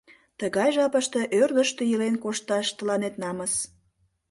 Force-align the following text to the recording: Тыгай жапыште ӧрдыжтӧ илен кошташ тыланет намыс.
Тыгай 0.39 0.69
жапыште 0.75 1.21
ӧрдыжтӧ 1.41 1.83
илен 1.93 2.15
кошташ 2.23 2.67
тыланет 2.77 3.15
намыс. 3.21 3.53